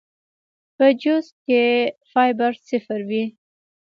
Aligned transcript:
پۀ 0.77 0.87
جوس 1.01 1.27
کښې 1.43 1.65
فائبر 2.11 2.51
صفر 2.67 2.99
وي 3.09 3.23